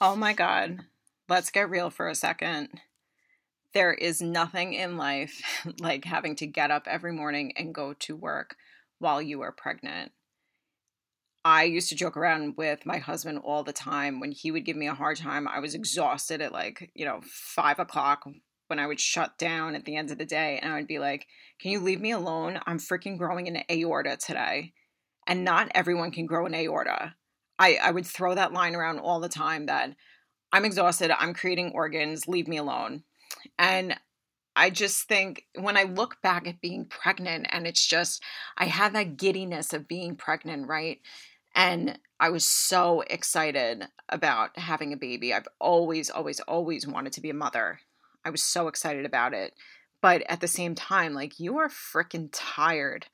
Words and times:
Oh 0.00 0.16
my 0.16 0.32
God. 0.32 0.80
Let's 1.28 1.50
get 1.50 1.70
real 1.70 1.90
for 1.90 2.08
a 2.08 2.14
second. 2.14 2.68
There 3.72 3.94
is 3.94 4.20
nothing 4.20 4.74
in 4.74 4.96
life 4.96 5.42
like 5.80 6.04
having 6.04 6.36
to 6.36 6.46
get 6.46 6.70
up 6.70 6.86
every 6.86 7.12
morning 7.12 7.52
and 7.56 7.74
go 7.74 7.94
to 8.00 8.16
work 8.16 8.56
while 8.98 9.22
you 9.22 9.40
are 9.42 9.52
pregnant. 9.52 10.12
I 11.44 11.64
used 11.64 11.90
to 11.90 11.94
joke 11.94 12.16
around 12.16 12.56
with 12.56 12.86
my 12.86 12.98
husband 12.98 13.40
all 13.44 13.62
the 13.62 13.72
time 13.72 14.18
when 14.18 14.32
he 14.32 14.50
would 14.50 14.64
give 14.64 14.76
me 14.76 14.88
a 14.88 14.94
hard 14.94 15.18
time. 15.18 15.46
I 15.46 15.60
was 15.60 15.74
exhausted 15.74 16.40
at 16.40 16.52
like, 16.52 16.90
you 16.94 17.04
know, 17.04 17.20
five 17.24 17.78
o'clock 17.78 18.26
when 18.68 18.78
I 18.78 18.86
would 18.86 18.98
shut 18.98 19.36
down 19.36 19.74
at 19.74 19.84
the 19.84 19.94
end 19.96 20.10
of 20.10 20.16
the 20.16 20.24
day. 20.24 20.58
And 20.62 20.72
I 20.72 20.76
would 20.76 20.86
be 20.86 20.98
like, 20.98 21.26
Can 21.60 21.70
you 21.70 21.80
leave 21.80 22.00
me 22.00 22.12
alone? 22.12 22.60
I'm 22.66 22.78
freaking 22.78 23.18
growing 23.18 23.46
an 23.46 23.62
aorta 23.70 24.16
today. 24.16 24.72
And 25.26 25.44
not 25.44 25.70
everyone 25.74 26.10
can 26.10 26.26
grow 26.26 26.46
an 26.46 26.54
aorta. 26.54 27.14
I, 27.58 27.78
I 27.82 27.90
would 27.90 28.06
throw 28.06 28.34
that 28.34 28.52
line 28.52 28.74
around 28.74 28.98
all 28.98 29.20
the 29.20 29.28
time 29.28 29.66
that 29.66 29.94
I'm 30.52 30.64
exhausted, 30.64 31.10
I'm 31.10 31.34
creating 31.34 31.72
organs, 31.74 32.28
leave 32.28 32.48
me 32.48 32.56
alone. 32.58 33.02
And 33.58 33.96
I 34.56 34.70
just 34.70 35.08
think 35.08 35.46
when 35.58 35.76
I 35.76 35.82
look 35.82 36.22
back 36.22 36.46
at 36.46 36.60
being 36.60 36.84
pregnant, 36.84 37.48
and 37.50 37.66
it's 37.66 37.84
just, 37.84 38.22
I 38.56 38.66
had 38.66 38.92
that 38.94 39.16
giddiness 39.16 39.72
of 39.72 39.88
being 39.88 40.14
pregnant, 40.14 40.68
right? 40.68 41.00
And 41.56 41.98
I 42.20 42.30
was 42.30 42.48
so 42.48 43.02
excited 43.02 43.88
about 44.08 44.58
having 44.58 44.92
a 44.92 44.96
baby. 44.96 45.34
I've 45.34 45.48
always, 45.58 46.08
always, 46.08 46.40
always 46.40 46.86
wanted 46.86 47.12
to 47.14 47.20
be 47.20 47.30
a 47.30 47.34
mother. 47.34 47.80
I 48.24 48.30
was 48.30 48.42
so 48.42 48.68
excited 48.68 49.04
about 49.04 49.34
it. 49.34 49.54
But 50.00 50.22
at 50.28 50.40
the 50.40 50.48
same 50.48 50.74
time, 50.74 51.14
like, 51.14 51.40
you 51.40 51.58
are 51.58 51.68
freaking 51.68 52.28
tired. 52.32 53.06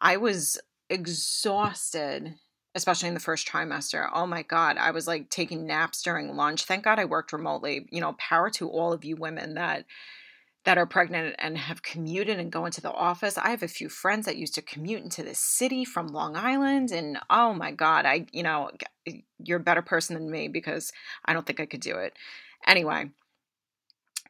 I 0.00 0.16
was 0.16 0.60
exhausted, 0.90 2.34
especially 2.74 3.08
in 3.08 3.14
the 3.14 3.20
first 3.20 3.46
trimester. 3.46 4.08
Oh 4.12 4.26
my 4.26 4.42
God. 4.42 4.76
I 4.78 4.90
was 4.90 5.06
like 5.06 5.28
taking 5.28 5.66
naps 5.66 6.02
during 6.02 6.36
lunch. 6.36 6.64
Thank 6.64 6.84
God 6.84 6.98
I 6.98 7.04
worked 7.04 7.32
remotely. 7.32 7.86
You 7.90 8.00
know, 8.00 8.14
power 8.14 8.50
to 8.50 8.68
all 8.68 8.92
of 8.92 9.04
you 9.04 9.16
women 9.16 9.54
that 9.54 9.84
that 10.64 10.78
are 10.78 10.86
pregnant 10.86 11.34
and 11.40 11.58
have 11.58 11.82
commuted 11.82 12.38
and 12.38 12.52
go 12.52 12.66
into 12.66 12.80
the 12.80 12.92
office. 12.92 13.36
I 13.36 13.50
have 13.50 13.64
a 13.64 13.68
few 13.68 13.88
friends 13.88 14.26
that 14.26 14.36
used 14.36 14.54
to 14.54 14.62
commute 14.62 15.02
into 15.02 15.24
the 15.24 15.34
city 15.34 15.84
from 15.84 16.06
Long 16.06 16.36
Island 16.36 16.92
and 16.92 17.18
oh 17.28 17.52
my 17.52 17.72
god, 17.72 18.06
I 18.06 18.26
you 18.32 18.42
know, 18.42 18.70
you're 19.38 19.58
a 19.58 19.62
better 19.62 19.82
person 19.82 20.14
than 20.14 20.30
me 20.30 20.48
because 20.48 20.92
I 21.24 21.32
don't 21.32 21.44
think 21.44 21.60
I 21.60 21.66
could 21.66 21.80
do 21.80 21.96
it. 21.96 22.14
Anyway, 22.66 23.10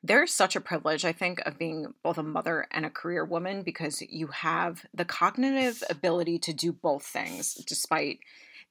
there's 0.02 0.32
such 0.32 0.56
a 0.56 0.60
privilege, 0.60 1.04
I 1.04 1.12
think, 1.12 1.40
of 1.46 1.58
being 1.58 1.94
both 2.02 2.18
a 2.18 2.22
mother 2.22 2.66
and 2.72 2.84
a 2.84 2.90
career 2.90 3.24
woman 3.24 3.62
because 3.62 4.02
you 4.02 4.28
have 4.28 4.84
the 4.92 5.04
cognitive 5.04 5.82
ability 5.88 6.38
to 6.40 6.52
do 6.52 6.72
both 6.72 7.04
things 7.04 7.54
despite 7.54 8.18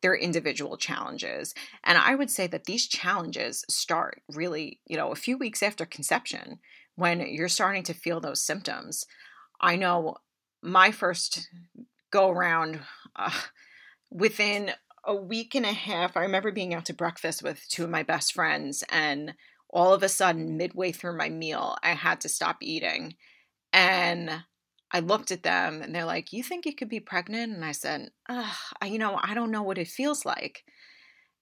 their 0.01 0.15
individual 0.15 0.77
challenges. 0.77 1.53
And 1.83 1.97
I 1.97 2.15
would 2.15 2.29
say 2.29 2.47
that 2.47 2.65
these 2.65 2.87
challenges 2.87 3.63
start 3.69 4.21
really, 4.33 4.79
you 4.85 4.97
know, 4.97 5.11
a 5.11 5.15
few 5.15 5.37
weeks 5.37 5.63
after 5.63 5.85
conception 5.85 6.59
when 6.95 7.21
you're 7.21 7.47
starting 7.47 7.83
to 7.83 7.93
feel 7.93 8.19
those 8.19 8.43
symptoms. 8.43 9.05
I 9.59 9.75
know 9.75 10.17
my 10.61 10.91
first 10.91 11.49
go 12.11 12.29
around 12.29 12.81
uh, 13.15 13.31
within 14.09 14.71
a 15.03 15.15
week 15.15 15.55
and 15.55 15.65
a 15.65 15.73
half, 15.73 16.15
I 16.15 16.21
remember 16.21 16.51
being 16.51 16.73
out 16.73 16.85
to 16.85 16.93
breakfast 16.93 17.41
with 17.41 17.67
two 17.69 17.83
of 17.83 17.89
my 17.89 18.03
best 18.03 18.33
friends, 18.33 18.83
and 18.89 19.33
all 19.71 19.93
of 19.93 20.03
a 20.03 20.09
sudden, 20.09 20.57
midway 20.57 20.91
through 20.91 21.17
my 21.17 21.29
meal, 21.29 21.75
I 21.81 21.91
had 21.91 22.21
to 22.21 22.29
stop 22.29 22.57
eating. 22.61 23.15
And 23.73 24.43
I 24.91 24.99
looked 24.99 25.31
at 25.31 25.43
them 25.43 25.81
and 25.81 25.95
they're 25.95 26.05
like, 26.05 26.33
You 26.33 26.43
think 26.43 26.65
you 26.65 26.75
could 26.75 26.89
be 26.89 26.99
pregnant? 26.99 27.53
And 27.53 27.63
I 27.63 27.71
said, 27.71 28.09
You 28.83 28.99
know, 28.99 29.19
I 29.21 29.33
don't 29.33 29.51
know 29.51 29.63
what 29.63 29.77
it 29.77 29.87
feels 29.87 30.25
like. 30.25 30.63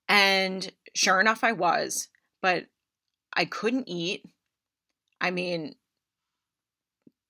And 0.07 0.71
sure 0.95 1.19
enough, 1.19 1.43
I 1.43 1.51
was, 1.51 2.07
but 2.41 2.65
I 3.35 3.45
couldn't 3.45 3.89
eat. 3.89 4.23
I 5.21 5.31
mean, 5.31 5.75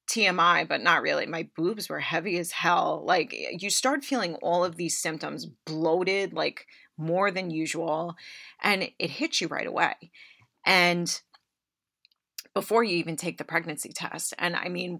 TMI, 0.09 0.67
but 0.67 0.81
not 0.81 1.02
really. 1.02 1.25
My 1.25 1.47
boobs 1.55 1.88
were 1.88 2.00
heavy 2.00 2.38
as 2.38 2.52
hell. 2.52 3.04
Like, 3.05 3.33
you 3.33 3.70
start 3.70 4.04
feeling 4.04 4.36
all 4.36 4.65
of 4.65 4.76
these 4.76 4.98
symptoms 4.98 5.45
bloated, 5.65 6.33
like 6.33 6.65
more 6.98 7.32
than 7.32 7.52
usual, 7.52 8.15
and 8.61 8.89
it 8.98 9.09
hits 9.09 9.39
you 9.39 9.48
right 9.48 9.67
away. 9.67 9.93
And 10.65 11.20
before 12.53 12.83
you 12.83 12.97
even 12.97 13.15
take 13.15 13.37
the 13.37 13.43
pregnancy 13.43 13.92
test. 13.93 14.33
And 14.37 14.55
I 14.55 14.70
mean, 14.70 14.99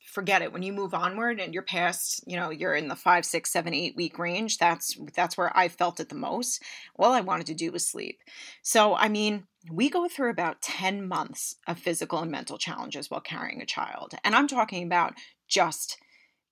forget 0.00 0.42
it. 0.42 0.52
When 0.52 0.62
you 0.62 0.72
move 0.72 0.94
onward 0.94 1.40
and 1.40 1.52
you're 1.52 1.62
past, 1.62 2.22
you 2.26 2.36
know, 2.36 2.50
you're 2.50 2.74
in 2.74 2.88
the 2.88 2.96
five, 2.96 3.24
six, 3.24 3.52
seven, 3.52 3.74
eight 3.74 3.96
week 3.96 4.18
range, 4.18 4.58
that's 4.58 4.96
that's 5.14 5.36
where 5.36 5.54
I 5.56 5.68
felt 5.68 6.00
it 6.00 6.08
the 6.08 6.14
most. 6.14 6.62
All 6.96 7.12
I 7.12 7.20
wanted 7.20 7.46
to 7.46 7.54
do 7.54 7.72
was 7.72 7.86
sleep. 7.86 8.20
So 8.62 8.94
I 8.94 9.08
mean, 9.08 9.44
we 9.70 9.90
go 9.90 10.08
through 10.08 10.30
about 10.30 10.62
10 10.62 11.06
months 11.06 11.56
of 11.66 11.78
physical 11.78 12.20
and 12.20 12.30
mental 12.30 12.56
challenges 12.56 13.10
while 13.10 13.20
carrying 13.20 13.60
a 13.60 13.66
child. 13.66 14.14
And 14.24 14.34
I'm 14.34 14.48
talking 14.48 14.84
about 14.84 15.14
just 15.48 15.98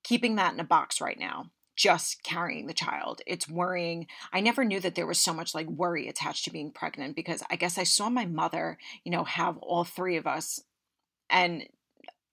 keeping 0.03 0.37
that 0.37 0.53
in 0.53 0.61
a 0.61 0.65
box 0.65 1.01
right 1.01 1.19
now 1.19 1.51
just 1.77 2.23
carrying 2.23 2.67
the 2.67 2.75
child. 2.75 3.21
It's 3.27 3.49
worrying. 3.49 4.07
I 4.33 4.41
never 4.41 4.65
knew 4.65 4.81
that 4.81 4.95
there 4.95 5.07
was 5.07 5.19
so 5.19 5.33
much 5.33 5.55
like 5.55 5.67
worry 5.69 6.09
attached 6.09 6.45
to 6.45 6.53
being 6.53 6.71
pregnant 6.71 7.17
because 7.17 7.43
I 7.51 7.57
guess 7.57 7.79
I 7.79 7.85
saw 7.85 8.09
my 8.09 8.27
mother, 8.27 8.79
you 9.05 9.11
know, 9.11 9.25
have 9.25 9.59
all 9.59 9.85
three 9.85 10.17
of 10.17 10.27
us. 10.27 10.61
And 11.29 11.65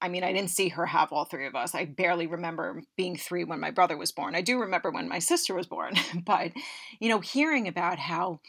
I 0.02 0.10
mean, 0.10 0.24
I 0.24 0.34
didn't 0.34 0.50
see 0.50 0.70
her 0.70 0.88
have 0.88 1.12
all 1.12 1.26
three 1.26 1.46
of 1.46 1.56
us. 1.56 1.76
I 1.76 1.86
barely 1.86 2.28
remember 2.28 2.82
being 2.98 3.16
three 3.16 3.44
when 3.44 3.60
my 3.60 3.72
brother 3.72 3.98
was 3.98 4.12
born. 4.12 4.36
I 4.36 4.42
do 4.42 4.60
remember 4.60 4.90
when 4.90 5.08
my 5.08 5.20
sister 5.20 5.54
was 5.54 5.68
born, 5.68 5.94
but, 6.26 6.52
you 7.00 7.10
know, 7.10 7.20
hearing 7.20 7.68
about 7.68 8.00
how 8.00 8.42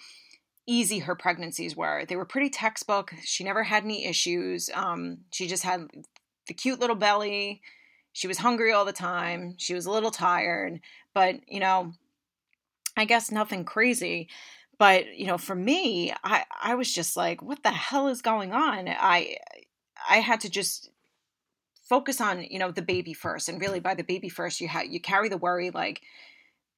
easy 0.66 1.00
her 1.00 1.14
pregnancies 1.14 1.76
were, 1.76 2.04
they 2.06 2.16
were 2.16 2.24
pretty 2.24 2.48
textbook. 2.48 3.12
She 3.24 3.44
never 3.44 3.64
had 3.64 3.84
any 3.84 4.06
issues. 4.06 4.70
Um, 4.74 5.18
she 5.32 5.46
just 5.46 5.64
had 5.64 5.88
the 6.46 6.54
cute 6.54 6.80
little 6.80 6.96
belly 6.96 7.60
she 8.12 8.28
was 8.28 8.38
hungry 8.38 8.72
all 8.72 8.84
the 8.84 8.92
time. 8.92 9.54
She 9.58 9.74
was 9.74 9.86
a 9.86 9.90
little 9.90 10.10
tired, 10.10 10.80
but 11.14 11.36
you 11.48 11.60
know, 11.60 11.92
I 12.96 13.04
guess 13.04 13.30
nothing 13.30 13.64
crazy. 13.64 14.28
But 14.78 15.16
you 15.16 15.26
know, 15.26 15.38
for 15.38 15.54
me, 15.54 16.12
I 16.24 16.44
I 16.60 16.74
was 16.74 16.92
just 16.92 17.16
like, 17.16 17.42
what 17.42 17.62
the 17.62 17.70
hell 17.70 18.08
is 18.08 18.22
going 18.22 18.52
on? 18.52 18.88
I 18.88 19.36
I 20.08 20.16
had 20.18 20.40
to 20.40 20.50
just 20.50 20.90
focus 21.88 22.20
on 22.20 22.44
you 22.44 22.58
know 22.58 22.70
the 22.70 22.82
baby 22.82 23.14
first, 23.14 23.48
and 23.48 23.60
really 23.60 23.80
by 23.80 23.94
the 23.94 24.04
baby 24.04 24.28
first, 24.28 24.60
you 24.60 24.68
have 24.68 24.86
you 24.86 25.00
carry 25.00 25.28
the 25.28 25.38
worry 25.38 25.70
like 25.70 26.02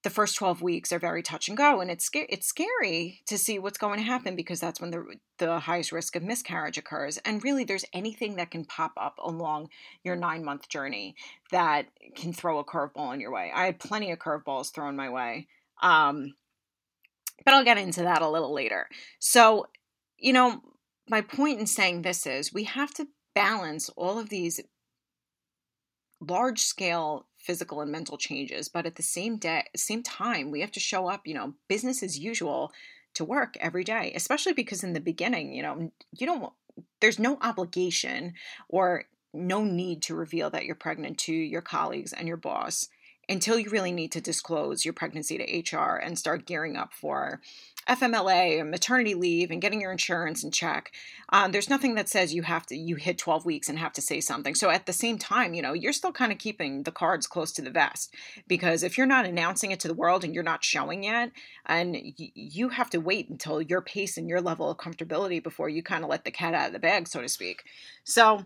the 0.04 0.10
first 0.10 0.36
12 0.36 0.62
weeks 0.62 0.92
are 0.92 0.98
very 0.98 1.22
touch 1.22 1.48
and 1.48 1.56
go 1.56 1.80
and 1.80 1.90
it's 1.90 2.08
it's 2.14 2.46
scary 2.46 3.22
to 3.26 3.36
see 3.36 3.58
what's 3.58 3.78
going 3.78 3.98
to 3.98 4.04
happen 4.04 4.36
because 4.36 4.60
that's 4.60 4.80
when 4.80 4.90
the 4.90 5.04
the 5.38 5.58
highest 5.58 5.92
risk 5.92 6.14
of 6.14 6.22
miscarriage 6.22 6.78
occurs 6.78 7.18
and 7.24 7.42
really 7.42 7.64
there's 7.64 7.86
anything 7.92 8.36
that 8.36 8.50
can 8.50 8.64
pop 8.64 8.92
up 8.96 9.18
along 9.22 9.68
your 10.04 10.14
9 10.14 10.44
month 10.44 10.68
journey 10.68 11.16
that 11.50 11.86
can 12.14 12.32
throw 12.32 12.58
a 12.58 12.64
curveball 12.64 13.14
in 13.14 13.20
your 13.20 13.32
way. 13.32 13.50
I 13.54 13.64
had 13.64 13.80
plenty 13.80 14.12
of 14.12 14.18
curveballs 14.18 14.72
thrown 14.72 14.94
my 14.94 15.08
way. 15.08 15.48
Um, 15.82 16.34
but 17.44 17.54
I'll 17.54 17.64
get 17.64 17.78
into 17.78 18.02
that 18.02 18.22
a 18.22 18.28
little 18.28 18.52
later. 18.52 18.88
So, 19.18 19.66
you 20.18 20.32
know, 20.32 20.62
my 21.08 21.20
point 21.20 21.60
in 21.60 21.66
saying 21.66 22.02
this 22.02 22.26
is 22.26 22.52
we 22.52 22.64
have 22.64 22.92
to 22.94 23.08
balance 23.34 23.88
all 23.90 24.18
of 24.18 24.28
these 24.28 24.60
large 26.20 26.60
scale 26.60 27.26
physical 27.44 27.80
and 27.80 27.92
mental 27.92 28.16
changes 28.16 28.68
but 28.68 28.86
at 28.86 28.96
the 28.96 29.02
same 29.02 29.36
day 29.36 29.64
same 29.76 30.02
time 30.02 30.50
we 30.50 30.60
have 30.60 30.72
to 30.72 30.80
show 30.80 31.08
up 31.08 31.26
you 31.26 31.34
know 31.34 31.54
business 31.68 32.02
as 32.02 32.18
usual 32.18 32.72
to 33.12 33.24
work 33.24 33.56
every 33.60 33.84
day 33.84 34.12
especially 34.16 34.52
because 34.52 34.82
in 34.82 34.94
the 34.94 35.00
beginning 35.00 35.52
you 35.52 35.62
know 35.62 35.90
you 36.16 36.26
don't 36.26 36.52
there's 37.00 37.18
no 37.18 37.38
obligation 37.42 38.32
or 38.68 39.04
no 39.32 39.64
need 39.64 40.02
to 40.02 40.14
reveal 40.14 40.48
that 40.50 40.64
you're 40.64 40.74
pregnant 40.74 41.18
to 41.18 41.32
your 41.32 41.60
colleagues 41.60 42.12
and 42.12 42.26
your 42.26 42.36
boss 42.36 42.88
until 43.28 43.58
you 43.58 43.70
really 43.70 43.92
need 43.92 44.12
to 44.12 44.20
disclose 44.20 44.84
your 44.84 44.94
pregnancy 44.94 45.38
to 45.38 45.76
HR 45.76 45.96
and 45.96 46.18
start 46.18 46.46
gearing 46.46 46.76
up 46.76 46.92
for 46.92 47.40
FMLA 47.88 48.60
and 48.60 48.70
maternity 48.70 49.14
leave 49.14 49.50
and 49.50 49.60
getting 49.60 49.80
your 49.80 49.92
insurance 49.92 50.42
in 50.42 50.50
check. 50.50 50.92
Um, 51.30 51.52
there's 51.52 51.68
nothing 51.68 51.94
that 51.96 52.08
says 52.08 52.34
you 52.34 52.42
have 52.42 52.66
to 52.66 52.76
you 52.76 52.96
hit 52.96 53.18
12 53.18 53.44
weeks 53.44 53.68
and 53.68 53.78
have 53.78 53.92
to 53.94 54.00
say 54.00 54.20
something. 54.20 54.54
So 54.54 54.70
at 54.70 54.86
the 54.86 54.92
same 54.92 55.18
time, 55.18 55.54
you 55.54 55.62
know, 55.62 55.72
you're 55.72 55.92
still 55.92 56.12
kind 56.12 56.32
of 56.32 56.38
keeping 56.38 56.84
the 56.84 56.92
cards 56.92 57.26
close 57.26 57.52
to 57.52 57.62
the 57.62 57.70
vest 57.70 58.14
because 58.48 58.82
if 58.82 58.96
you're 58.96 59.06
not 59.06 59.26
announcing 59.26 59.70
it 59.70 59.80
to 59.80 59.88
the 59.88 59.94
world 59.94 60.24
and 60.24 60.34
you're 60.34 60.42
not 60.42 60.64
showing 60.64 61.04
yet, 61.04 61.32
and 61.66 61.92
y- 61.92 62.32
you 62.34 62.70
have 62.70 62.90
to 62.90 62.98
wait 62.98 63.28
until 63.28 63.60
your 63.60 63.82
pace 63.82 64.16
and 64.16 64.28
your 64.28 64.40
level 64.40 64.70
of 64.70 64.78
comfortability 64.78 65.42
before 65.42 65.68
you 65.68 65.82
kind 65.82 66.04
of 66.04 66.10
let 66.10 66.24
the 66.24 66.30
cat 66.30 66.54
out 66.54 66.68
of 66.68 66.72
the 66.72 66.78
bag, 66.78 67.06
so 67.06 67.20
to 67.20 67.28
speak. 67.28 67.64
So 68.04 68.44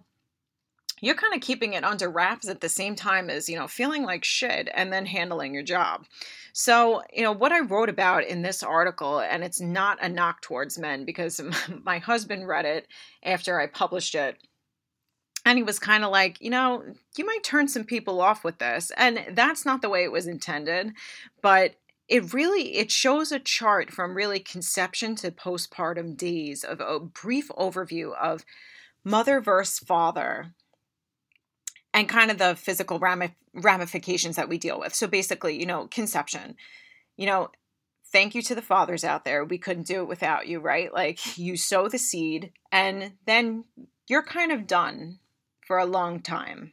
you're 1.01 1.15
kind 1.15 1.35
of 1.35 1.41
keeping 1.41 1.75
it 1.75 1.85
under 1.85 2.09
wraps 2.09 2.49
at 2.49 2.61
the 2.61 2.69
same 2.69 2.95
time 2.95 3.31
as, 3.31 3.49
you 3.49 3.57
know, 3.57 3.67
feeling 3.67 4.03
like 4.03 4.25
shit 4.25 4.69
and 4.75 4.93
then 4.93 5.07
handling 5.07 5.55
your 5.55 5.63
job. 5.63 6.07
So, 6.53 7.03
you 7.13 7.23
know, 7.23 7.33
what 7.33 7.53
I 7.53 7.61
wrote 7.61 7.89
about 7.89 8.25
in 8.25 8.43
this 8.43 8.63
article, 8.63 9.21
and 9.21 9.45
it's 9.45 9.61
not 9.61 10.03
a 10.03 10.09
knock 10.09 10.43
towards 10.43 10.79
men 10.79 11.05
because 11.05 11.41
my 11.85 11.99
husband 11.99 12.49
read 12.49 12.65
it 12.65 12.87
after 13.23 13.61
I 13.61 13.67
published 13.67 14.15
it. 14.15 14.37
And 15.45 15.57
he 15.57 15.63
was 15.63 15.79
kind 15.79 16.05
of 16.05 16.11
like, 16.11 16.41
you 16.41 16.51
know, 16.51 16.83
you 17.17 17.25
might 17.25 17.43
turn 17.43 17.69
some 17.69 17.85
people 17.85 18.21
off 18.21 18.45
with 18.45 18.59
this. 18.59 18.93
And 18.97 19.25
that's 19.33 19.65
not 19.65 19.81
the 19.81 19.89
way 19.89 20.05
it 20.05 20.13
was 20.13 20.27
intended. 20.27 20.93
But 21.41 21.77
it 22.09 22.33
really 22.33 22.77
it 22.77 22.91
shows 22.91 23.31
a 23.31 23.39
chart 23.39 23.91
from 23.91 24.17
really 24.17 24.41
conception 24.41 25.15
to 25.17 25.31
postpartum 25.31 26.17
days 26.17 26.65
of 26.65 26.81
a 26.81 26.99
brief 26.99 27.49
overview 27.51 28.15
of 28.17 28.45
mother 29.05 29.41
versus 29.41 29.79
father 29.79 30.55
and 31.99 32.09
kind 32.09 32.31
of 32.31 32.39
the 32.39 32.55
physical 32.55 33.01
ramifications 33.55 34.37
that 34.37 34.49
we 34.49 34.57
deal 34.57 34.79
with. 34.79 34.95
So 34.95 35.09
basically, 35.09 35.59
you 35.59 35.67
know, 35.67 35.89
conception. 35.89 36.55
You 37.17 37.27
know, 37.27 37.49
thank 38.13 38.37
you 38.37 38.43
to 38.43 38.55
the 38.55 38.63
fathers 38.63 39.03
out 39.03 39.25
there. 39.25 39.45
We 39.45 39.59
couldn't 39.59 39.89
do 39.89 40.03
it 40.03 40.09
without 40.09 40.47
you, 40.47 40.61
right? 40.61 40.95
Like 40.95 41.37
you 41.37 41.57
sow 41.57 41.89
the 41.89 41.99
seed 41.99 42.53
and 42.71 43.15
then 43.27 43.65
you're 44.07 44.23
kind 44.23 44.53
of 44.53 44.69
done 44.69 45.19
for 45.67 45.77
a 45.77 45.87
long 45.87 46.21
time. 46.21 46.73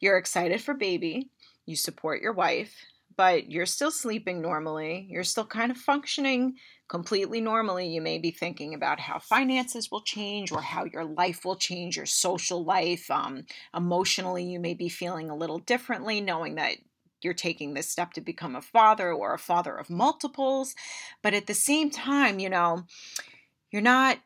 You're 0.00 0.18
excited 0.18 0.60
for 0.60 0.74
baby, 0.74 1.30
you 1.64 1.76
support 1.76 2.20
your 2.20 2.32
wife, 2.32 2.74
but 3.16 3.52
you're 3.52 3.66
still 3.66 3.92
sleeping 3.92 4.42
normally. 4.42 5.06
You're 5.10 5.22
still 5.22 5.46
kind 5.46 5.70
of 5.70 5.76
functioning 5.76 6.56
completely 6.90 7.40
normally. 7.40 7.86
You 7.86 8.02
may 8.02 8.18
be 8.18 8.32
thinking 8.32 8.74
about 8.74 8.98
how 8.98 9.20
finances 9.20 9.90
will 9.90 10.00
change 10.00 10.50
or 10.50 10.60
how 10.60 10.84
your 10.84 11.04
life 11.04 11.44
will 11.44 11.54
change, 11.54 11.96
your 11.96 12.04
social 12.04 12.64
life. 12.64 13.08
Um, 13.10 13.46
emotionally, 13.74 14.44
you 14.44 14.58
may 14.58 14.74
be 14.74 14.88
feeling 14.88 15.30
a 15.30 15.36
little 15.36 15.60
differently, 15.60 16.20
knowing 16.20 16.56
that 16.56 16.74
you're 17.22 17.32
taking 17.32 17.74
this 17.74 17.88
step 17.88 18.12
to 18.14 18.20
become 18.20 18.56
a 18.56 18.60
father 18.60 19.12
or 19.12 19.32
a 19.32 19.38
father 19.38 19.76
of 19.76 19.88
multiples. 19.88 20.74
But 21.22 21.32
at 21.32 21.46
the 21.46 21.54
same 21.54 21.90
time, 21.90 22.40
you 22.40 22.50
know, 22.50 22.86
you're 23.70 23.82
not 23.82 24.18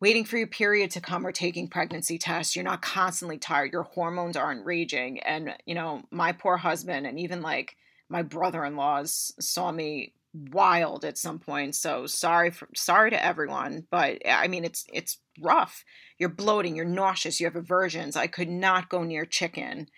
waiting 0.00 0.24
for 0.24 0.36
your 0.36 0.48
period 0.48 0.90
to 0.90 1.00
come 1.00 1.24
or 1.24 1.30
taking 1.30 1.68
pregnancy 1.68 2.18
tests. 2.18 2.56
You're 2.56 2.64
not 2.64 2.82
constantly 2.82 3.38
tired. 3.38 3.72
Your 3.72 3.84
hormones 3.84 4.36
aren't 4.36 4.66
raging. 4.66 5.20
And, 5.20 5.54
you 5.64 5.76
know, 5.76 6.02
my 6.10 6.32
poor 6.32 6.56
husband 6.56 7.06
and 7.06 7.20
even 7.20 7.40
like 7.40 7.76
my 8.08 8.22
brother-in-laws 8.22 9.34
saw 9.38 9.70
me 9.70 10.12
wild 10.34 11.04
at 11.04 11.16
some 11.16 11.38
point 11.38 11.76
so 11.76 12.06
sorry 12.06 12.50
for 12.50 12.68
sorry 12.74 13.08
to 13.08 13.24
everyone 13.24 13.86
but 13.88 14.18
eh, 14.24 14.34
i 14.34 14.48
mean 14.48 14.64
it's 14.64 14.84
it's 14.92 15.18
rough. 15.40 15.84
You're 16.18 16.28
bloating 16.28 16.76
you're 16.76 16.84
nauseous 16.84 17.40
you 17.40 17.46
have 17.46 17.56
aversions. 17.56 18.16
I 18.16 18.26
could 18.26 18.48
not 18.48 18.88
go 18.88 19.02
near 19.02 19.24
chicken. 19.24 19.88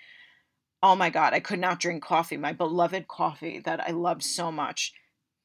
Oh 0.83 0.95
my 0.97 1.11
god 1.11 1.33
i 1.33 1.41
could 1.41 1.59
not 1.59 1.81
drink 1.81 2.03
coffee. 2.03 2.37
My 2.37 2.53
beloved 2.53 3.09
coffee 3.09 3.61
that 3.65 3.81
i 3.81 3.91
loved 3.93 4.23
so 4.23 4.53
much 4.53 4.93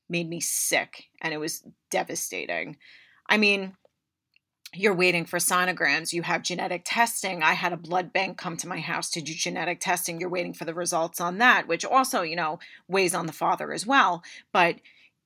made 0.09 0.29
me 0.29 0.39
sick 0.41 1.05
and 1.21 1.33
it 1.33 1.39
was 1.39 1.63
devastating. 1.89 2.77
I 3.29 3.37
mean 3.37 3.73
you're 4.73 4.93
waiting 4.93 5.25
for 5.25 5.37
sonograms, 5.37 6.13
you 6.13 6.21
have 6.21 6.43
genetic 6.43 6.83
testing. 6.85 7.43
I 7.43 7.53
had 7.53 7.73
a 7.73 7.77
blood 7.77 8.13
bank 8.13 8.37
come 8.37 8.55
to 8.57 8.67
my 8.67 8.79
house 8.79 9.09
to 9.11 9.21
do 9.21 9.33
genetic 9.33 9.81
testing. 9.81 10.19
You're 10.19 10.29
waiting 10.29 10.53
for 10.53 10.63
the 10.63 10.73
results 10.73 11.19
on 11.19 11.39
that, 11.39 11.67
which 11.67 11.83
also, 11.83 12.21
you 12.21 12.37
know, 12.37 12.59
weighs 12.87 13.13
on 13.13 13.25
the 13.25 13.33
father 13.33 13.73
as 13.73 13.85
well. 13.85 14.23
But 14.53 14.77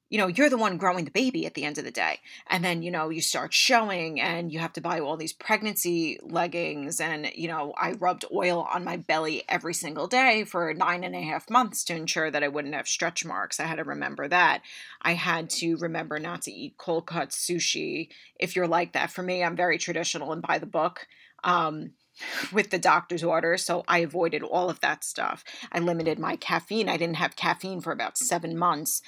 you 0.09 0.19
know, 0.19 0.27
you're 0.27 0.49
the 0.49 0.57
one 0.57 0.77
growing 0.77 1.05
the 1.05 1.11
baby 1.11 1.45
at 1.45 1.55
the 1.55 1.65
end 1.65 1.77
of 1.77 1.83
the 1.83 1.91
day. 1.91 2.19
And 2.47 2.63
then, 2.63 2.83
you 2.83 2.91
know, 2.91 3.09
you 3.09 3.21
start 3.21 3.53
showing 3.53 4.21
and 4.21 4.51
you 4.51 4.59
have 4.59 4.73
to 4.73 4.81
buy 4.81 4.99
all 4.99 5.17
these 5.17 5.33
pregnancy 5.33 6.19
leggings. 6.21 7.01
And, 7.01 7.31
you 7.33 7.47
know, 7.47 7.73
I 7.75 7.93
rubbed 7.93 8.25
oil 8.31 8.67
on 8.71 8.83
my 8.83 8.97
belly 8.97 9.43
every 9.49 9.73
single 9.73 10.07
day 10.07 10.43
for 10.43 10.73
nine 10.73 11.03
and 11.03 11.15
a 11.15 11.21
half 11.21 11.49
months 11.49 11.83
to 11.85 11.95
ensure 11.95 12.29
that 12.29 12.43
I 12.43 12.49
wouldn't 12.49 12.75
have 12.75 12.87
stretch 12.87 13.25
marks. 13.25 13.59
I 13.59 13.63
had 13.63 13.77
to 13.77 13.83
remember 13.83 14.27
that. 14.27 14.61
I 15.01 15.13
had 15.13 15.49
to 15.51 15.75
remember 15.77 16.19
not 16.19 16.43
to 16.43 16.51
eat 16.51 16.77
cold 16.77 17.07
cut 17.07 17.29
sushi 17.29 18.09
if 18.39 18.55
you're 18.55 18.67
like 18.67 18.93
that. 18.93 19.11
For 19.11 19.23
me, 19.23 19.43
I'm 19.43 19.55
very 19.55 19.79
traditional 19.79 20.31
and 20.31 20.41
by 20.41 20.59
the 20.59 20.67
book. 20.67 21.07
Um, 21.43 21.91
with 22.53 22.69
the 22.69 22.79
doctor's 22.79 23.23
order. 23.23 23.57
So 23.57 23.83
I 23.87 23.99
avoided 23.99 24.43
all 24.43 24.69
of 24.69 24.79
that 24.81 25.03
stuff. 25.03 25.43
I 25.71 25.79
limited 25.79 26.19
my 26.19 26.35
caffeine. 26.35 26.89
I 26.89 26.97
didn't 26.97 27.17
have 27.17 27.35
caffeine 27.35 27.81
for 27.81 27.91
about 27.91 28.17
seven 28.17 28.57
months. 28.57 29.01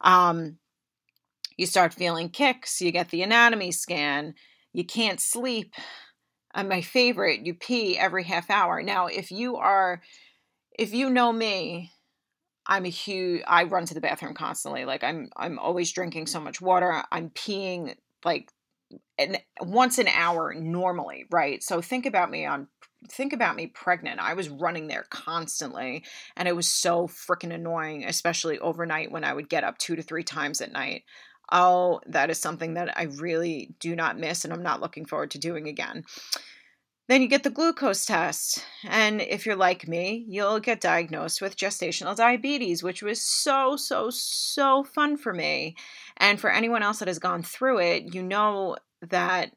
Um, 0.00 0.58
you 1.56 1.66
start 1.66 1.92
feeling 1.92 2.30
kicks, 2.30 2.80
you 2.80 2.92
get 2.92 3.10
the 3.10 3.22
anatomy 3.22 3.72
scan, 3.72 4.34
you 4.72 4.84
can't 4.84 5.20
sleep. 5.20 5.74
And 6.54 6.68
my 6.68 6.80
favorite, 6.80 7.44
you 7.44 7.54
pee 7.54 7.98
every 7.98 8.24
half 8.24 8.48
hour. 8.50 8.82
Now, 8.82 9.06
if 9.06 9.30
you 9.30 9.56
are, 9.56 10.00
if 10.78 10.94
you 10.94 11.10
know 11.10 11.32
me, 11.32 11.90
I'm 12.66 12.84
a 12.84 12.90
huge, 12.90 13.42
I 13.46 13.64
run 13.64 13.86
to 13.86 13.94
the 13.94 14.00
bathroom 14.00 14.34
constantly. 14.34 14.84
Like 14.84 15.02
I'm, 15.02 15.30
I'm 15.36 15.58
always 15.58 15.92
drinking 15.92 16.26
so 16.26 16.40
much 16.40 16.60
water. 16.60 17.02
I'm 17.10 17.30
peeing 17.30 17.96
like 18.24 18.50
an, 19.18 19.38
once 19.60 19.98
an 19.98 20.08
hour 20.08 20.54
normally, 20.54 21.24
right? 21.30 21.62
So 21.62 21.80
think 21.80 22.06
about 22.06 22.30
me 22.30 22.46
on 22.46 22.68
think 23.06 23.32
about 23.32 23.56
me 23.56 23.66
pregnant. 23.66 24.20
I 24.20 24.34
was 24.34 24.48
running 24.48 24.88
there 24.88 25.04
constantly 25.10 26.04
and 26.36 26.48
it 26.48 26.56
was 26.56 26.68
so 26.68 27.06
freaking 27.06 27.54
annoying, 27.54 28.04
especially 28.04 28.58
overnight 28.58 29.12
when 29.12 29.24
I 29.24 29.32
would 29.32 29.48
get 29.48 29.64
up 29.64 29.78
two 29.78 29.96
to 29.96 30.02
three 30.02 30.24
times 30.24 30.60
at 30.60 30.72
night. 30.72 31.04
Oh, 31.50 32.00
that 32.06 32.30
is 32.30 32.38
something 32.38 32.74
that 32.74 32.98
I 32.98 33.04
really 33.04 33.74
do 33.78 33.96
not 33.96 34.18
miss 34.18 34.44
and 34.44 34.52
I'm 34.52 34.62
not 34.62 34.80
looking 34.80 35.06
forward 35.06 35.30
to 35.32 35.38
doing 35.38 35.68
again. 35.68 36.04
Then 37.08 37.22
you 37.22 37.28
get 37.28 37.42
the 37.42 37.50
glucose 37.50 38.04
test. 38.04 38.62
And 38.84 39.22
if 39.22 39.46
you're 39.46 39.56
like 39.56 39.88
me, 39.88 40.26
you'll 40.28 40.60
get 40.60 40.80
diagnosed 40.80 41.40
with 41.40 41.56
gestational 41.56 42.14
diabetes, 42.14 42.82
which 42.82 43.02
was 43.02 43.20
so, 43.22 43.76
so, 43.76 44.10
so 44.10 44.84
fun 44.84 45.16
for 45.16 45.32
me. 45.32 45.76
And 46.18 46.38
for 46.38 46.52
anyone 46.52 46.82
else 46.82 46.98
that 46.98 47.08
has 47.08 47.18
gone 47.18 47.42
through 47.42 47.78
it, 47.78 48.14
you 48.14 48.22
know 48.22 48.76
that 49.08 49.52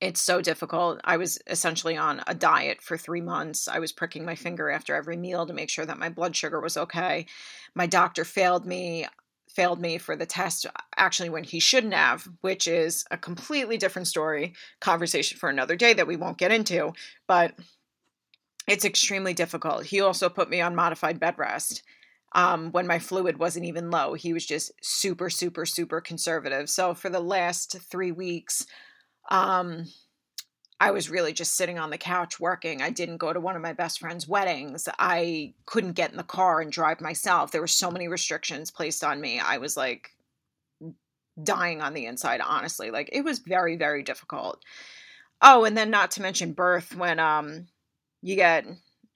it's 0.00 0.20
so 0.20 0.40
difficult. 0.40 1.00
I 1.04 1.16
was 1.16 1.38
essentially 1.48 1.96
on 1.96 2.22
a 2.26 2.34
diet 2.34 2.80
for 2.80 2.96
three 2.96 3.20
months. 3.20 3.66
I 3.66 3.80
was 3.80 3.90
pricking 3.90 4.24
my 4.24 4.36
finger 4.36 4.70
after 4.70 4.94
every 4.94 5.16
meal 5.16 5.44
to 5.46 5.52
make 5.52 5.70
sure 5.70 5.86
that 5.86 5.98
my 5.98 6.08
blood 6.08 6.36
sugar 6.36 6.60
was 6.60 6.76
okay. 6.76 7.26
My 7.74 7.86
doctor 7.86 8.24
failed 8.24 8.64
me 8.64 9.06
failed 9.48 9.80
me 9.80 9.98
for 9.98 10.14
the 10.14 10.26
test 10.26 10.66
actually 10.96 11.30
when 11.30 11.42
he 11.42 11.58
shouldn't 11.58 11.94
have 11.94 12.28
which 12.42 12.68
is 12.68 13.04
a 13.10 13.16
completely 13.16 13.76
different 13.78 14.06
story 14.06 14.54
conversation 14.78 15.38
for 15.38 15.48
another 15.48 15.74
day 15.74 15.94
that 15.94 16.06
we 16.06 16.16
won't 16.16 16.38
get 16.38 16.52
into 16.52 16.92
but 17.26 17.54
it's 18.68 18.84
extremely 18.84 19.32
difficult 19.32 19.86
he 19.86 20.00
also 20.00 20.28
put 20.28 20.50
me 20.50 20.60
on 20.60 20.76
modified 20.76 21.18
bed 21.18 21.34
rest 21.38 21.82
um, 22.34 22.70
when 22.72 22.86
my 22.86 22.98
fluid 22.98 23.38
wasn't 23.38 23.64
even 23.64 23.90
low 23.90 24.12
he 24.12 24.34
was 24.34 24.44
just 24.44 24.70
super 24.82 25.30
super 25.30 25.64
super 25.64 26.00
conservative 26.00 26.68
so 26.68 26.92
for 26.92 27.08
the 27.08 27.18
last 27.18 27.80
three 27.80 28.12
weeks 28.12 28.66
um, 29.28 29.86
I 30.80 30.92
was 30.92 31.10
really 31.10 31.32
just 31.32 31.56
sitting 31.56 31.78
on 31.78 31.90
the 31.90 31.98
couch 31.98 32.38
working. 32.38 32.82
I 32.82 32.90
didn't 32.90 33.16
go 33.16 33.32
to 33.32 33.40
one 33.40 33.56
of 33.56 33.62
my 33.62 33.72
best 33.72 33.98
friend's 33.98 34.28
weddings. 34.28 34.88
I 34.98 35.54
couldn't 35.66 35.92
get 35.92 36.10
in 36.10 36.16
the 36.16 36.22
car 36.22 36.60
and 36.60 36.70
drive 36.70 37.00
myself. 37.00 37.50
There 37.50 37.60
were 37.60 37.66
so 37.66 37.90
many 37.90 38.06
restrictions 38.06 38.70
placed 38.70 39.02
on 39.02 39.20
me. 39.20 39.40
I 39.40 39.58
was 39.58 39.76
like 39.76 40.10
dying 41.42 41.82
on 41.82 41.94
the 41.94 42.06
inside, 42.06 42.40
honestly. 42.40 42.90
Like 42.90 43.10
it 43.12 43.24
was 43.24 43.40
very, 43.40 43.76
very 43.76 44.04
difficult. 44.04 44.62
Oh, 45.42 45.64
and 45.64 45.76
then 45.76 45.90
not 45.90 46.12
to 46.12 46.22
mention 46.22 46.52
birth 46.52 46.94
when 46.94 47.18
um 47.18 47.66
you 48.22 48.36
get 48.36 48.66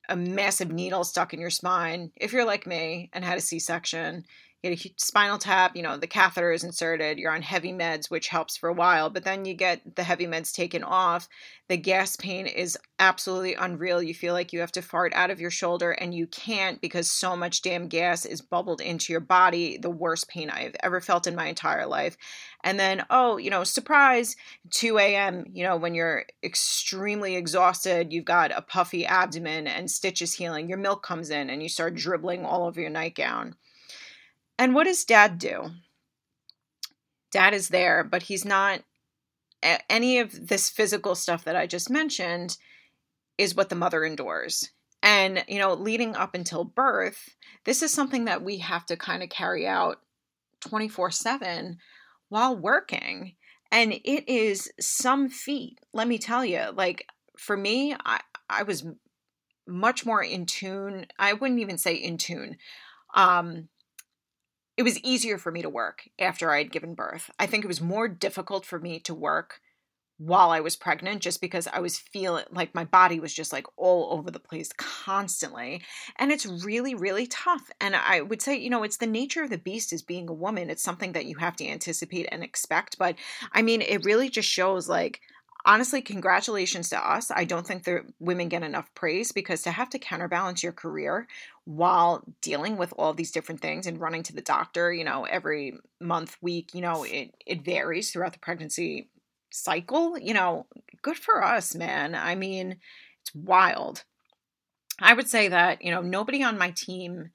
a 0.09 0.17
massive 0.17 0.71
needle 0.71 1.05
stuck 1.05 1.33
in 1.33 1.41
your 1.41 1.51
spine. 1.51 2.11
If 2.17 2.33
you're 2.33 2.45
like 2.45 2.67
me 2.67 3.09
and 3.13 3.25
had 3.25 3.39
a 3.39 3.41
C-section, 3.41 4.25
get 4.63 4.87
a 4.87 4.95
spinal 4.97 5.39
tap, 5.39 5.75
you 5.75 5.83
know, 5.83 5.97
the 5.97 6.07
catheter 6.07 6.53
is 6.53 6.63
inserted, 6.63 7.19
you're 7.19 7.33
on 7.33 7.43
heavy 7.43 7.73
meds, 7.73 8.09
which 8.09 8.29
helps 8.29 8.57
for 8.57 8.69
a 8.69 8.73
while, 8.73 9.11
but 9.11 9.25
then 9.25 9.45
you 9.45 9.55
get 9.55 9.97
the 9.97 10.05
heavy 10.05 10.27
meds 10.27 10.53
taken 10.53 10.85
off. 10.85 11.29
The 11.69 11.77
gas 11.77 12.15
pain 12.15 12.47
is 12.47 12.79
absolutely 13.01 13.55
unreal. 13.55 14.01
You 14.01 14.15
feel 14.15 14.35
like 14.35 14.53
you 14.53 14.61
have 14.61 14.71
to 14.73 14.83
fart 14.83 15.13
out 15.15 15.31
of 15.31 15.41
your 15.41 15.51
shoulder 15.51 15.91
and 15.91 16.15
you 16.15 16.29
can't 16.29 16.81
because 16.81 17.11
so 17.11 17.35
much 17.35 17.63
damn 17.63 17.89
gas 17.89 18.25
is 18.25 18.41
bubbled 18.41 18.81
into 18.81 19.13
your 19.13 19.21
body. 19.21 19.79
The 19.79 19.91
worst 19.91 20.29
pain 20.29 20.49
I've 20.49 20.77
ever 20.81 21.01
felt 21.01 21.27
in 21.27 21.35
my 21.35 21.47
entire 21.47 21.87
life. 21.87 22.17
And 22.63 22.79
then, 22.79 23.05
oh, 23.11 23.39
you 23.39 23.51
know, 23.51 23.65
surprise, 23.65 24.37
2 24.71 24.99
a.m., 24.99 25.47
you 25.53 25.65
know, 25.65 25.77
when 25.77 25.95
you're 25.95 26.25
extremely 26.45 27.35
exhausted, 27.35 28.13
you've 28.13 28.25
got 28.25 28.57
a 28.57 28.63
puffy 28.63 29.05
abdomen 29.05 29.67
and 29.67 29.91
stitches 29.91 30.35
healing, 30.35 30.69
your 30.69 30.79
milk 30.79 31.03
comes 31.03 31.31
in 31.31 31.51
and 31.51 31.63
you 31.63 31.69
start 31.69 31.97
dribbling 31.97 32.45
all 32.45 32.65
over 32.65 32.81
your 32.81 32.91
nightgown. 32.91 33.57
And 34.63 34.77
what 34.77 34.85
does 34.85 35.05
dad 35.05 35.41
do? 35.41 35.73
Dad 37.33 37.53
is 37.53 37.71
there, 37.71 38.05
but 38.05 38.23
he's 38.23 38.45
not 38.45 38.83
any 39.91 40.21
of 40.21 40.47
this 40.47 40.71
physical 40.71 41.17
stuff 41.17 41.43
that 41.43 41.57
I 41.57 41.67
just 41.67 41.91
mentioned 41.91 42.57
is 43.37 43.57
what 43.57 43.71
the 43.71 43.75
mother 43.75 44.05
endures. 44.05 44.71
And, 45.03 45.45
you 45.49 45.59
know, 45.59 45.75
leading 45.75 46.15
up 46.15 46.37
until 46.37 46.63
birth, 46.63 47.31
this 47.65 47.83
is 47.83 47.93
something 47.93 48.27
that 48.27 48.45
we 48.45 48.59
have 48.59 48.87
to 48.87 48.97
kind 48.97 49.25
of 49.25 49.31
carry 49.31 49.67
out 49.67 49.99
24 50.61 51.11
7 51.11 51.79
while 52.29 52.57
working. 52.57 53.35
And 53.73 53.93
it 53.93 54.29
is 54.29 54.71
some 54.79 55.29
feat, 55.29 55.81
let 55.93 56.07
me 56.07 56.19
tell 56.19 56.45
you. 56.45 56.67
Like, 56.73 57.09
for 57.37 57.57
me, 57.57 57.97
I, 58.05 58.21
I 58.49 58.63
was 58.63 58.87
much 59.67 60.07
more 60.07 60.23
in 60.23 60.47
tune. 60.47 61.07
I 61.19 61.33
wouldn't 61.33 61.59
even 61.59 61.79
say 61.79 61.95
in 61.95 62.17
tune. 62.17 62.59
Um, 63.13 63.69
it 64.77 64.83
was 64.83 64.99
easier 65.01 65.39
for 65.39 65.53
me 65.53 65.63
to 65.63 65.69
work 65.69 66.09
after 66.19 66.51
I 66.51 66.59
had 66.59 66.73
given 66.73 66.95
birth. 66.95 67.31
I 67.39 67.47
think 67.47 67.65
it 67.65 67.69
was 67.69 67.81
more 67.81 68.09
difficult 68.09 68.65
for 68.65 68.79
me 68.79 69.01
to 69.01 69.15
work 69.15 69.61
while 70.19 70.51
I 70.51 70.61
was 70.61 70.77
pregnant 70.77 71.21
just 71.21 71.41
because 71.41 71.67
I 71.67 71.81
was 71.81 71.99
feeling 71.99 72.45
like 72.51 72.75
my 72.75 72.85
body 72.85 73.19
was 73.19 73.35
just 73.35 73.53
like 73.53 73.67
all 73.77 74.13
over 74.13 74.31
the 74.31 74.39
place 74.39 74.71
constantly. 74.77 75.83
And 76.17 76.31
it's 76.31 76.47
really, 76.47 76.95
really 76.95 77.27
tough. 77.27 77.71
And 77.81 77.97
I 77.97 78.21
would 78.21 78.41
say, 78.41 78.57
you 78.57 78.71
know, 78.71 78.85
it's 78.85 78.99
the 78.99 79.07
nature 79.07 79.43
of 79.43 79.51
the 79.51 79.59
beast 79.59 79.93
as 79.93 80.03
being 80.03 80.29
a 80.29 80.35
woman. 80.35 80.71
It's 80.71 80.83
something 80.83 81.13
that 81.13 81.27
you 81.27 81.37
have 81.39 81.57
to 81.57 81.67
anticipate 81.67 82.29
and 82.31 82.45
expect. 82.45 82.99
But 82.99 83.17
I 83.53 83.63
mean, 83.63 83.83
it 83.83 84.05
really 84.05 84.29
just 84.29 84.49
shows 84.49 84.89
like, 84.89 85.21
honestly, 85.65 86.03
congratulations 86.03 86.89
to 86.91 86.99
us. 86.99 87.31
I 87.31 87.45
don't 87.45 87.67
think 87.67 87.85
that 87.85 88.05
women 88.19 88.49
get 88.49 88.63
enough 88.63 88.93
praise 88.95 89.33
because 89.33 89.63
to 89.63 89.71
have 89.71 89.91
to 89.91 89.99
counterbalance 89.99 90.63
your 90.63 90.73
career 90.73 91.27
while 91.65 92.25
dealing 92.41 92.77
with 92.77 92.93
all 92.99 93.15
these 93.15 93.31
different 93.31 93.61
things 93.61 93.87
and 93.87 94.01
running 94.01 94.23
to 94.25 94.35
the 94.35 94.41
doctor, 94.41 94.93
you 94.93 95.05
know, 95.05 95.25
every 95.25 95.75
month, 96.01 96.37
week, 96.41 96.75
you 96.75 96.81
know, 96.81 97.05
it, 97.05 97.35
it 97.47 97.65
varies 97.65 98.11
throughout 98.11 98.33
the 98.33 98.39
pregnancy 98.39 99.09
cycle, 99.51 100.19
you 100.19 100.35
know, 100.35 100.67
good 101.03 101.17
for 101.17 101.45
us, 101.45 101.75
man. 101.75 102.15
I 102.15 102.35
mean, 102.35 102.77
it's 103.21 103.35
wild. 103.35 104.05
I 105.01 105.15
would 105.15 105.29
say 105.29 105.49
that, 105.49 105.83
you 105.83 105.91
know, 105.91 106.01
nobody 106.01 106.43
on 106.43 106.59
my 106.59 106.71
team 106.71 107.31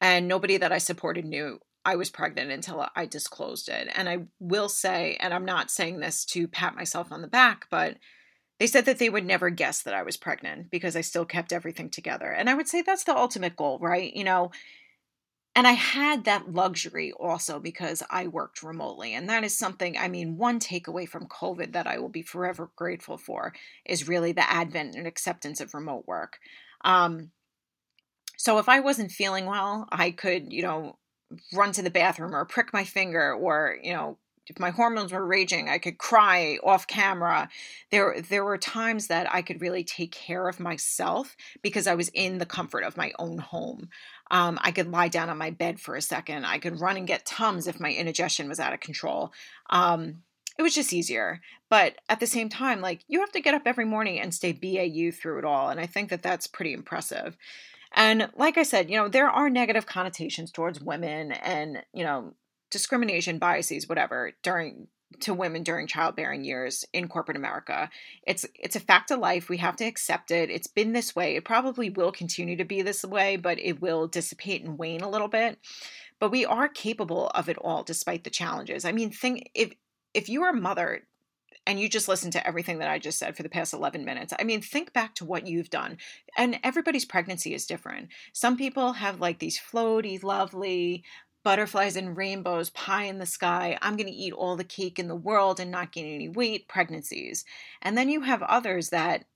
and 0.00 0.28
nobody 0.28 0.56
that 0.56 0.72
I 0.72 0.78
supported 0.78 1.24
knew 1.24 1.60
I 1.86 1.94
was 1.94 2.10
pregnant 2.10 2.50
until 2.50 2.84
I 2.96 3.06
disclosed 3.06 3.68
it. 3.68 3.88
And 3.94 4.08
I 4.08 4.24
will 4.40 4.68
say, 4.68 5.16
and 5.20 5.32
I'm 5.32 5.44
not 5.44 5.70
saying 5.70 6.00
this 6.00 6.24
to 6.26 6.48
pat 6.48 6.74
myself 6.74 7.12
on 7.12 7.22
the 7.22 7.28
back, 7.28 7.68
but 7.70 7.96
they 8.58 8.66
said 8.66 8.86
that 8.86 8.98
they 8.98 9.08
would 9.08 9.24
never 9.24 9.50
guess 9.50 9.82
that 9.82 9.94
I 9.94 10.02
was 10.02 10.16
pregnant 10.16 10.68
because 10.68 10.96
I 10.96 11.02
still 11.02 11.24
kept 11.24 11.52
everything 11.52 11.88
together. 11.88 12.32
And 12.32 12.50
I 12.50 12.54
would 12.54 12.66
say 12.66 12.82
that's 12.82 13.04
the 13.04 13.16
ultimate 13.16 13.54
goal, 13.54 13.78
right? 13.78 14.12
You 14.12 14.24
know, 14.24 14.50
and 15.54 15.64
I 15.64 15.72
had 15.72 16.24
that 16.24 16.52
luxury 16.52 17.12
also 17.12 17.60
because 17.60 18.02
I 18.10 18.26
worked 18.26 18.64
remotely. 18.64 19.14
And 19.14 19.28
that 19.28 19.44
is 19.44 19.56
something, 19.56 19.96
I 19.96 20.08
mean, 20.08 20.36
one 20.36 20.58
takeaway 20.58 21.08
from 21.08 21.28
COVID 21.28 21.72
that 21.74 21.86
I 21.86 21.98
will 21.98 22.08
be 22.08 22.22
forever 22.22 22.72
grateful 22.74 23.16
for 23.16 23.54
is 23.84 24.08
really 24.08 24.32
the 24.32 24.50
advent 24.50 24.96
and 24.96 25.06
acceptance 25.06 25.60
of 25.60 25.72
remote 25.72 26.04
work. 26.08 26.38
Um, 26.84 27.30
so 28.36 28.58
if 28.58 28.68
I 28.68 28.80
wasn't 28.80 29.12
feeling 29.12 29.46
well, 29.46 29.86
I 29.92 30.10
could, 30.10 30.52
you 30.52 30.62
know, 30.62 30.98
run 31.52 31.72
to 31.72 31.82
the 31.82 31.90
bathroom 31.90 32.34
or 32.34 32.44
prick 32.44 32.72
my 32.72 32.84
finger 32.84 33.32
or, 33.34 33.78
you 33.82 33.92
know, 33.92 34.18
if 34.48 34.58
my 34.60 34.70
hormones 34.70 35.12
were 35.12 35.26
raging, 35.26 35.68
I 35.68 35.78
could 35.78 35.98
cry 35.98 36.58
off 36.62 36.86
camera. 36.86 37.48
There 37.90 38.20
there 38.20 38.44
were 38.44 38.58
times 38.58 39.08
that 39.08 39.32
I 39.32 39.42
could 39.42 39.60
really 39.60 39.82
take 39.82 40.12
care 40.12 40.48
of 40.48 40.60
myself 40.60 41.36
because 41.62 41.86
I 41.86 41.94
was 41.94 42.08
in 42.10 42.38
the 42.38 42.46
comfort 42.46 42.84
of 42.84 42.96
my 42.96 43.12
own 43.18 43.38
home. 43.38 43.88
Um, 44.30 44.58
I 44.62 44.70
could 44.70 44.90
lie 44.90 45.08
down 45.08 45.30
on 45.30 45.38
my 45.38 45.50
bed 45.50 45.80
for 45.80 45.96
a 45.96 46.02
second. 46.02 46.44
I 46.44 46.58
could 46.58 46.80
run 46.80 46.96
and 46.96 47.06
get 47.06 47.26
Tums 47.26 47.66
if 47.66 47.80
my 47.80 47.92
indigestion 47.92 48.48
was 48.48 48.60
out 48.60 48.72
of 48.72 48.80
control. 48.80 49.32
Um, 49.70 50.22
it 50.58 50.62
was 50.62 50.74
just 50.74 50.92
easier. 50.92 51.40
But 51.68 51.96
at 52.08 52.20
the 52.20 52.26
same 52.26 52.48
time, 52.48 52.80
like 52.80 53.00
you 53.08 53.20
have 53.20 53.32
to 53.32 53.40
get 53.40 53.54
up 53.54 53.62
every 53.66 53.84
morning 53.84 54.20
and 54.20 54.32
stay 54.32 54.52
BAU 54.52 55.10
through 55.10 55.38
it 55.38 55.44
all. 55.44 55.68
And 55.70 55.80
I 55.80 55.86
think 55.86 56.10
that 56.10 56.22
that's 56.22 56.46
pretty 56.46 56.72
impressive. 56.72 57.36
And 57.92 58.30
like 58.36 58.58
I 58.58 58.62
said, 58.62 58.90
you 58.90 58.96
know, 58.96 59.08
there 59.08 59.28
are 59.28 59.48
negative 59.48 59.86
connotations 59.86 60.50
towards 60.50 60.80
women 60.80 61.32
and, 61.32 61.82
you 61.92 62.04
know, 62.04 62.34
discrimination, 62.70 63.38
biases, 63.38 63.88
whatever, 63.88 64.32
during 64.42 64.88
to 65.20 65.32
women 65.32 65.62
during 65.62 65.86
childbearing 65.86 66.44
years 66.44 66.84
in 66.92 67.08
corporate 67.08 67.36
America. 67.36 67.88
It's 68.26 68.44
it's 68.54 68.76
a 68.76 68.80
fact 68.80 69.10
of 69.10 69.20
life. 69.20 69.48
We 69.48 69.58
have 69.58 69.76
to 69.76 69.84
accept 69.84 70.30
it. 70.30 70.50
It's 70.50 70.66
been 70.66 70.92
this 70.92 71.14
way. 71.14 71.36
It 71.36 71.44
probably 71.44 71.90
will 71.90 72.12
continue 72.12 72.56
to 72.56 72.64
be 72.64 72.82
this 72.82 73.04
way, 73.04 73.36
but 73.36 73.58
it 73.58 73.80
will 73.80 74.08
dissipate 74.08 74.64
and 74.64 74.78
wane 74.78 75.00
a 75.00 75.08
little 75.08 75.28
bit. 75.28 75.58
But 76.18 76.30
we 76.30 76.44
are 76.44 76.68
capable 76.68 77.28
of 77.28 77.48
it 77.48 77.58
all 77.58 77.82
despite 77.82 78.24
the 78.24 78.30
challenges. 78.30 78.84
I 78.84 78.92
mean, 78.92 79.10
think 79.10 79.50
if 79.54 79.74
if 80.12 80.28
you 80.28 80.42
are 80.42 80.50
a 80.50 80.60
mother 80.60 81.06
and 81.66 81.80
you 81.80 81.88
just 81.88 82.08
listen 82.08 82.30
to 82.30 82.46
everything 82.46 82.78
that 82.78 82.90
I 82.90 82.98
just 82.98 83.18
said 83.18 83.36
for 83.36 83.42
the 83.42 83.48
past 83.48 83.74
11 83.74 84.04
minutes. 84.04 84.32
I 84.38 84.44
mean, 84.44 84.62
think 84.62 84.92
back 84.92 85.14
to 85.16 85.24
what 85.24 85.46
you've 85.46 85.70
done. 85.70 85.98
And 86.36 86.58
everybody's 86.62 87.04
pregnancy 87.04 87.54
is 87.54 87.66
different. 87.66 88.08
Some 88.32 88.56
people 88.56 88.94
have 88.94 89.20
like 89.20 89.38
these 89.38 89.58
floaty, 89.58 90.22
lovely, 90.22 91.04
butterflies 91.46 91.94
and 91.94 92.16
rainbows, 92.16 92.70
pie 92.70 93.04
in 93.04 93.18
the 93.18 93.24
sky, 93.24 93.78
I'm 93.80 93.96
going 93.96 94.08
to 94.08 94.12
eat 94.12 94.32
all 94.32 94.56
the 94.56 94.64
cake 94.64 94.98
in 94.98 95.06
the 95.06 95.14
world 95.14 95.60
and 95.60 95.70
not 95.70 95.92
gain 95.92 96.12
any 96.12 96.28
weight 96.28 96.66
pregnancies. 96.66 97.44
And 97.82 97.96
then 97.96 98.08
you 98.08 98.22
have 98.22 98.42
others 98.42 98.88
that 98.88 99.26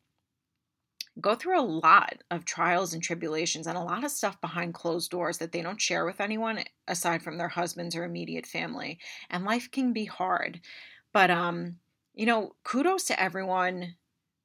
go 1.20 1.36
through 1.36 1.60
a 1.60 1.62
lot 1.62 2.24
of 2.32 2.44
trials 2.44 2.94
and 2.94 3.00
tribulations 3.00 3.68
and 3.68 3.78
a 3.78 3.82
lot 3.82 4.02
of 4.02 4.10
stuff 4.10 4.40
behind 4.40 4.74
closed 4.74 5.08
doors 5.12 5.38
that 5.38 5.52
they 5.52 5.62
don't 5.62 5.80
share 5.80 6.04
with 6.04 6.20
anyone 6.20 6.64
aside 6.88 7.22
from 7.22 7.38
their 7.38 7.46
husbands 7.46 7.94
or 7.94 8.02
immediate 8.02 8.46
family. 8.46 8.98
And 9.30 9.44
life 9.44 9.70
can 9.70 9.92
be 9.92 10.06
hard. 10.06 10.60
But 11.12 11.30
um, 11.30 11.76
you 12.14 12.26
know, 12.26 12.52
kudos 12.64 13.04
to 13.04 13.20
everyone 13.20 13.94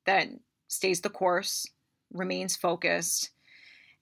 that 0.06 0.30
stays 0.68 1.02
the 1.02 1.10
course, 1.10 1.68
remains 2.12 2.56
focused, 2.56 3.32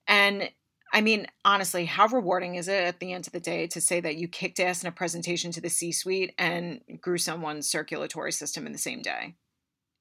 and 0.07 0.49
I 0.95 1.01
mean, 1.01 1.25
honestly, 1.43 1.85
how 1.85 2.07
rewarding 2.07 2.53
is 2.53 2.67
it 2.67 2.83
at 2.83 2.99
the 2.99 3.13
end 3.13 3.25
of 3.25 3.33
the 3.33 3.39
day 3.39 3.65
to 3.67 3.81
say 3.81 3.99
that 3.99 4.15
you 4.15 4.27
kicked 4.27 4.59
ass 4.59 4.83
in 4.83 4.87
a 4.87 4.91
presentation 4.91 5.51
to 5.53 5.61
the 5.61 5.69
C 5.69 5.91
suite 5.91 6.35
and 6.37 6.81
grew 7.01 7.17
someone's 7.17 7.67
circulatory 7.67 8.31
system 8.31 8.67
in 8.67 8.73
the 8.73 8.77
same 8.77 9.01
day? 9.01 9.33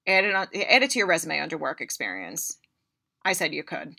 Add 0.07 0.25
it, 0.25 0.35
on, 0.35 0.49
add 0.55 0.83
it 0.83 0.91
to 0.91 0.99
your 0.99 1.09
resume 1.09 1.41
under 1.41 1.57
work 1.57 1.81
experience. 1.81 2.59
I 3.25 3.33
said 3.33 3.55
you 3.55 3.65
could. 3.65 3.97